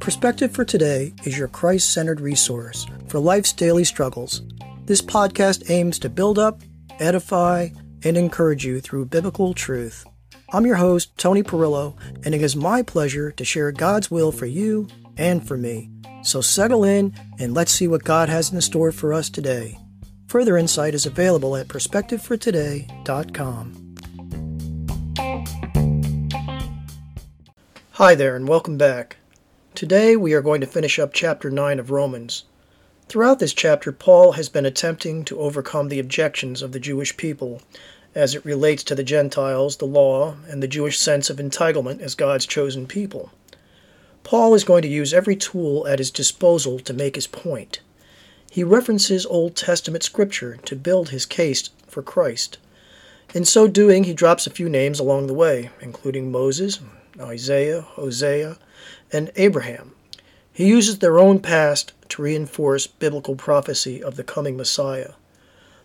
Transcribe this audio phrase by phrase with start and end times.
[0.00, 4.40] Perspective for Today is your Christ centered resource for life's daily struggles.
[4.86, 6.62] This podcast aims to build up,
[6.98, 7.68] edify,
[8.02, 10.06] and encourage you through biblical truth.
[10.54, 14.46] I'm your host, Tony Perillo, and it is my pleasure to share God's will for
[14.46, 15.90] you and for me.
[16.22, 19.76] So settle in and let's see what God has in store for us today.
[20.28, 23.96] Further insight is available at perspectivefortoday.com.
[27.90, 29.18] Hi there, and welcome back.
[29.74, 32.42] Today we are going to finish up chapter 9 of Romans.
[33.08, 37.62] Throughout this chapter, Paul has been attempting to overcome the objections of the Jewish people
[38.12, 42.16] as it relates to the Gentiles, the law, and the Jewish sense of entitlement as
[42.16, 43.30] God's chosen people.
[44.24, 47.80] Paul is going to use every tool at his disposal to make his point.
[48.50, 52.58] He references Old Testament scripture to build his case for Christ.
[53.34, 56.80] In so doing, he drops a few names along the way, including Moses,
[57.20, 58.56] Isaiah, Hosea,
[59.12, 59.92] and Abraham.
[60.52, 65.12] He uses their own past to reinforce biblical prophecy of the coming Messiah.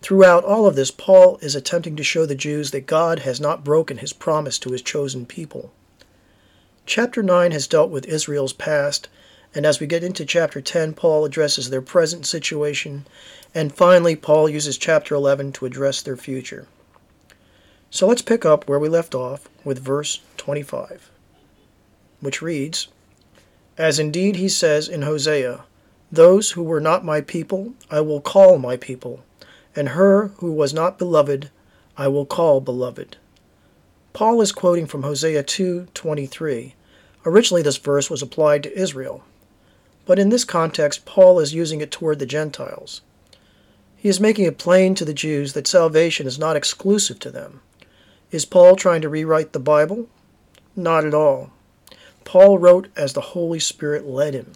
[0.00, 3.64] Throughout all of this, Paul is attempting to show the Jews that God has not
[3.64, 5.72] broken his promise to his chosen people.
[6.86, 9.08] Chapter 9 has dealt with Israel's past,
[9.54, 13.06] and as we get into chapter 10, Paul addresses their present situation,
[13.54, 16.66] and finally, Paul uses chapter 11 to address their future.
[17.90, 21.10] So let's pick up where we left off with verse 25,
[22.20, 22.88] which reads
[23.78, 25.64] As indeed he says in Hosea,
[26.10, 29.24] Those who were not my people I will call my people,
[29.74, 31.50] and her who was not beloved
[31.96, 33.16] I will call beloved.
[34.12, 36.74] Paul is quoting from Hosea 2:23.
[37.24, 39.24] Originally this verse was applied to Israel,
[40.04, 43.00] but in this context Paul is using it toward the Gentiles.
[43.96, 47.62] He is making it plain to the Jews that salvation is not exclusive to them.
[48.30, 50.08] Is Paul trying to rewrite the Bible?
[50.76, 51.52] Not at all.
[52.24, 54.52] Paul wrote as the Holy Spirit led him.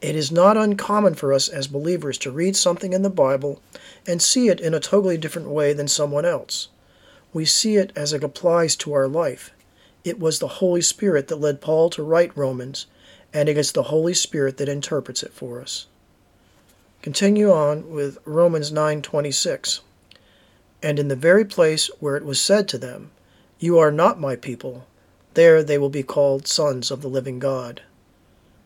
[0.00, 3.62] It is not uncommon for us as believers to read something in the Bible
[4.06, 6.68] and see it in a totally different way than someone else
[7.32, 9.52] we see it as it applies to our life.
[10.04, 12.86] It was the Holy Spirit that led Paul to write Romans,
[13.32, 15.86] and it is the Holy Spirit that interprets it for us.
[17.00, 19.80] Continue on with Romans 9:26.
[20.82, 23.10] And in the very place where it was said to them,
[23.58, 24.86] You are not my people,
[25.34, 27.82] there they will be called sons of the living God.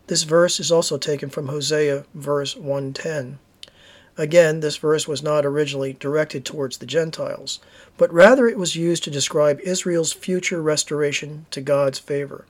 [0.07, 3.39] This verse is also taken from Hosea verse 110.
[4.19, 7.59] Again, this verse was not originally directed towards the Gentiles,
[7.99, 12.47] but rather it was used to describe Israel's future restoration to God's favor.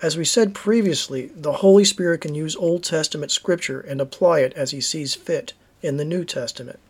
[0.00, 4.52] As we said previously, the Holy Spirit can use Old Testament scripture and apply it
[4.54, 6.80] as he sees fit in the New Testament.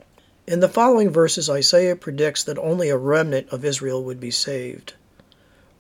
[0.47, 4.95] In the following verses, Isaiah predicts that only a remnant of Israel would be saved.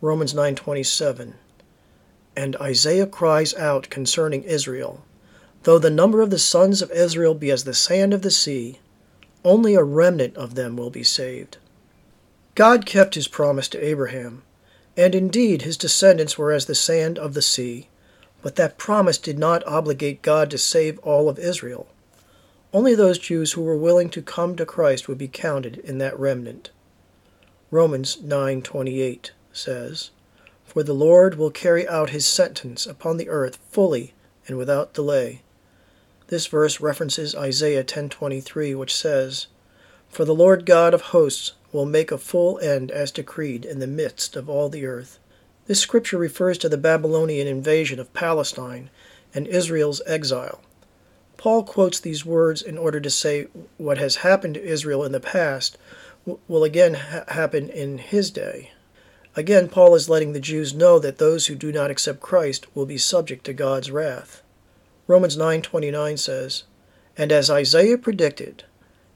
[0.04, 1.34] Romans 9:27.
[2.34, 5.04] And Isaiah cries out concerning Israel,
[5.62, 8.80] Though the number of the sons of Israel be as the sand of the sea,
[9.44, 11.58] only a remnant of them will be saved.
[12.56, 14.42] God kept his promise to Abraham,
[14.96, 17.86] and indeed his descendants were as the sand of the sea,
[18.42, 21.86] but that promise did not obligate God to save all of Israel.
[22.74, 26.18] Only those Jews who were willing to come to Christ would be counted in that
[26.18, 26.70] remnant.
[27.70, 30.10] Romans 9:28 says,
[30.64, 34.14] "For the Lord will carry out his sentence upon the earth fully
[34.46, 35.42] and without delay."
[36.28, 39.48] This verse references Isaiah 10:23, which says,
[40.08, 43.86] "For the Lord God of hosts will make a full end as decreed in the
[43.86, 45.18] midst of all the earth."
[45.66, 48.90] This scripture refers to the Babylonian invasion of Palestine
[49.34, 50.60] and Israel's exile.
[51.36, 55.20] Paul quotes these words in order to say what has happened to Israel in the
[55.20, 55.76] past
[56.48, 58.72] will again ha- happen in his day.
[59.34, 62.84] Again, Paul is letting the Jews know that those who do not accept Christ will
[62.84, 64.42] be subject to God's wrath.
[65.06, 66.64] Romans 9:29 says,
[67.16, 68.64] "And as Isaiah predicted,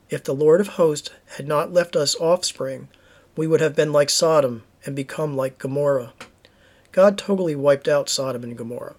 [0.09, 2.88] if the Lord of hosts had not left us offspring,
[3.37, 6.15] we would have been like Sodom and become like Gomorrah."
[6.92, 8.97] God totally wiped out Sodom and Gomorrah,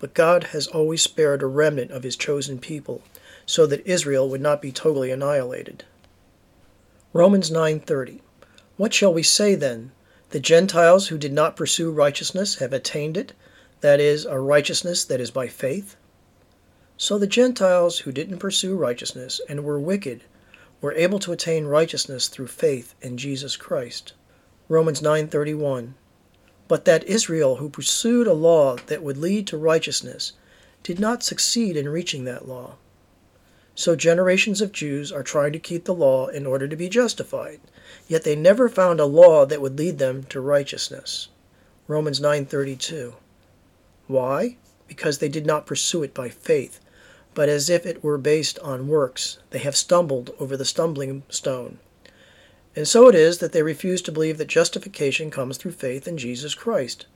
[0.00, 3.02] but God has always spared a remnant of his chosen people
[3.46, 5.84] so that Israel would not be totally annihilated.
[7.12, 8.20] Romans 9:30
[8.76, 9.92] What shall we say then?
[10.30, 13.32] The Gentiles who did not pursue righteousness have attained it,
[13.80, 15.96] that is, a righteousness that is by faith.
[16.96, 20.24] So the Gentiles who didn't pursue righteousness and were wicked
[20.80, 24.14] were able to attain righteousness through faith in Jesus Christ.
[24.68, 25.94] Romans 9:31
[26.66, 30.32] But that Israel who pursued a law that would lead to righteousness
[30.82, 32.78] did not succeed in reaching that law.
[33.76, 37.60] So generations of Jews are trying to keep the law in order to be justified,
[38.08, 41.28] yet they never found a law that would lead them to righteousness.
[41.86, 43.14] Romans 9:32
[44.08, 44.56] Why?
[44.88, 46.80] because they did not pursue it by faith,
[47.34, 49.38] but as if it were based on works.
[49.50, 51.78] They have stumbled over the stumbling stone.
[52.74, 56.18] And so it is that they refuse to believe that justification comes through faith in
[56.18, 57.06] Jesus Christ.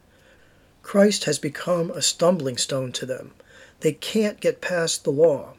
[0.83, 3.33] Christ has become a stumbling stone to them.
[3.81, 5.55] They can't get past the law.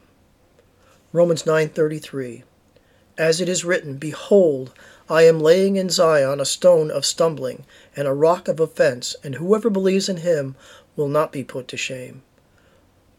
[1.14, 2.42] Romans 9:33
[3.18, 4.72] As it is written, behold,
[5.10, 9.34] I am laying in Zion a stone of stumbling and a rock of offense, and
[9.34, 10.56] whoever believes in him
[10.96, 12.22] will not be put to shame.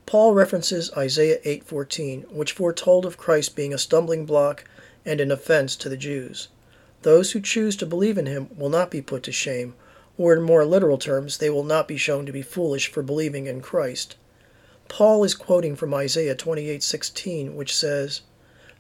[0.08, 4.64] Paul references Isaiah 8:14, which foretold of Christ being a stumbling block
[5.06, 6.48] and an offense to the Jews.
[7.04, 9.76] Those who choose to believe in him will not be put to shame,
[10.18, 13.46] or in more literal terms, they will not be shown to be foolish for believing
[13.46, 14.16] in Christ.
[14.88, 18.22] Paul is quoting from Isaiah 28:16, which says,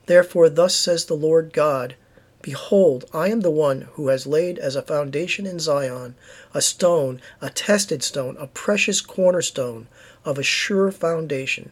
[0.06, 1.96] "Therefore thus says the Lord God,
[2.44, 6.16] Behold, I am the one who has laid as a foundation in Zion
[6.54, 9.88] a stone, a tested stone, a precious cornerstone
[10.26, 11.72] of a sure foundation.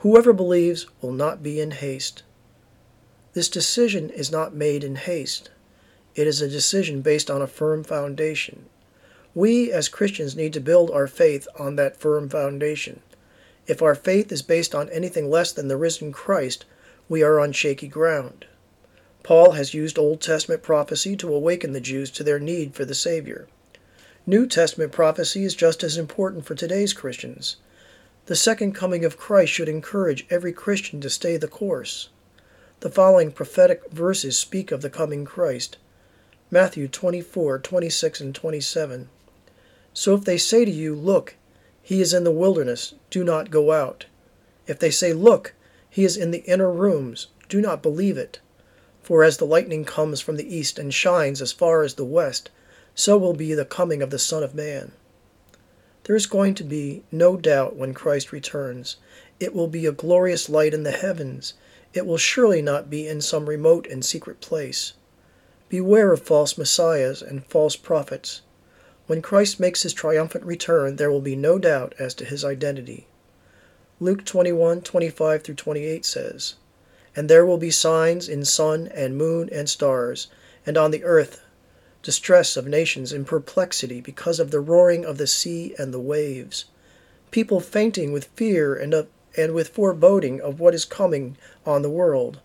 [0.00, 2.22] Whoever believes will not be in haste."
[3.32, 5.48] This decision is not made in haste.
[6.14, 8.66] It is a decision based on a firm foundation.
[9.34, 13.00] We as Christians need to build our faith on that firm foundation.
[13.66, 16.64] If our faith is based on anything less than the risen Christ,
[17.08, 18.46] we are on shaky ground.
[19.22, 22.94] Paul has used Old Testament prophecy to awaken the Jews to their need for the
[22.94, 23.48] Savior.
[24.26, 27.56] New Testament prophecy is just as important for today's Christians.
[28.26, 32.10] The second coming of Christ should encourage every Christian to stay the course.
[32.80, 35.76] The following prophetic verses speak of the coming Christ.
[36.50, 39.08] Matthew 24, 26, and 27.
[39.92, 41.34] So if they say to you, Look,
[41.82, 44.06] he is in the wilderness, do not go out.
[44.66, 45.54] If they say, Look,
[45.88, 48.38] he is in the inner rooms, do not believe it.
[49.02, 52.50] For as the lightning comes from the east and shines as far as the west,
[52.94, 54.92] so will be the coming of the Son of Man.
[56.04, 58.96] There is going to be no doubt when Christ returns.
[59.38, 61.54] It will be a glorious light in the heavens.
[61.92, 64.92] It will surely not be in some remote and secret place.
[65.68, 68.42] Beware of false messiahs and false prophets.
[69.10, 73.08] When Christ makes his triumphant return, there will be no doubt as to his identity.
[73.98, 76.54] Luke 21:25 through 28 says,
[77.16, 80.28] And there will be signs in sun and moon and stars,
[80.64, 81.40] and on the earth
[82.04, 86.66] distress of nations in perplexity because of the roaring of the sea and the waves,
[87.32, 91.36] people fainting with fear and, of, and with foreboding of what is coming
[91.66, 92.38] on the world.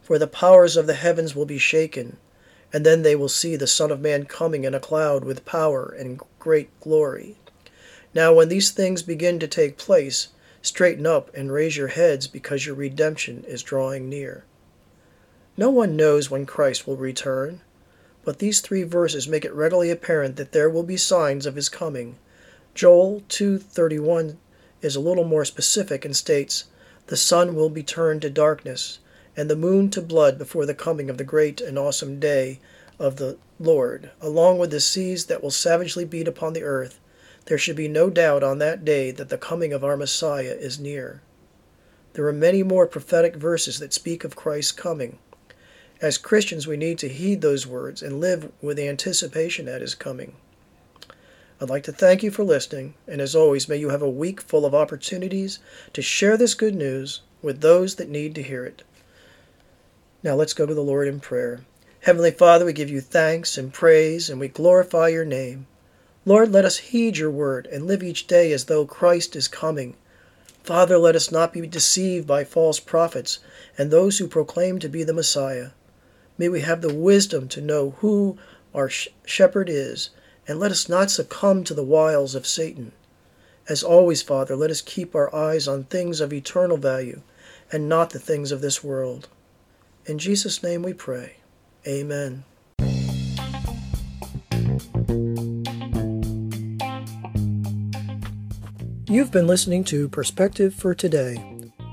[0.00, 2.18] For the powers of the heavens will be shaken
[2.72, 5.94] and then they will see the Son of Man coming in a cloud with power
[5.98, 7.36] and great glory.
[8.14, 10.28] Now, when these things begin to take place,
[10.62, 14.44] straighten up and raise your heads because your redemption is drawing near.
[15.56, 17.60] No one knows when Christ will return,
[18.24, 21.68] but these three verses make it readily apparent that there will be signs of his
[21.68, 22.16] coming.
[22.74, 24.38] Joel 2:31
[24.80, 26.64] is a little more specific and states,
[27.08, 28.98] "The sun will be turned to darkness,
[29.36, 32.58] and the moon to blood before the coming of the great and awesome day
[32.98, 37.00] of the Lord, along with the seas that will savagely beat upon the earth,
[37.46, 40.78] there should be no doubt on that day that the coming of our Messiah is
[40.78, 41.22] near.
[42.12, 45.18] There are many more prophetic verses that speak of Christ's coming.
[46.00, 49.94] As Christians, we need to heed those words and live with the anticipation at his
[49.94, 50.34] coming.
[51.60, 54.40] I'd like to thank you for listening, and as always, may you have a week
[54.40, 55.60] full of opportunities
[55.92, 58.82] to share this good news with those that need to hear it.
[60.24, 61.62] Now let's go to the Lord in prayer.
[62.02, 65.66] Heavenly Father, we give you thanks and praise, and we glorify your name.
[66.24, 69.96] Lord, let us heed your word and live each day as though Christ is coming.
[70.62, 73.40] Father, let us not be deceived by false prophets
[73.76, 75.70] and those who proclaim to be the Messiah.
[76.38, 78.38] May we have the wisdom to know who
[78.72, 80.10] our shepherd is,
[80.46, 82.92] and let us not succumb to the wiles of Satan.
[83.68, 87.22] As always, Father, let us keep our eyes on things of eternal value
[87.72, 89.28] and not the things of this world.
[90.06, 91.36] In Jesus' name we pray.
[91.86, 92.44] Amen.
[99.06, 101.36] You've been listening to Perspective for Today,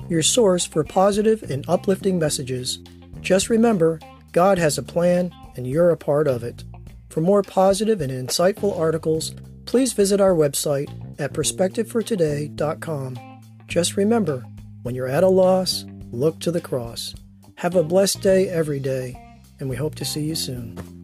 [0.07, 2.79] your source for positive and uplifting messages.
[3.21, 3.99] Just remember,
[4.31, 6.63] God has a plan and you're a part of it.
[7.09, 9.35] For more positive and insightful articles,
[9.65, 10.89] please visit our website
[11.19, 13.41] at perspectivefortoday.com.
[13.67, 14.45] Just remember,
[14.83, 17.13] when you're at a loss, look to the cross.
[17.59, 19.21] Have a blessed day every day,
[19.59, 20.98] and we hope to see you soon.